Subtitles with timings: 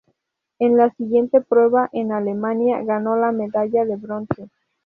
[0.57, 4.49] En la siguiente prueba en Alemania, ganó la medalla de bronce.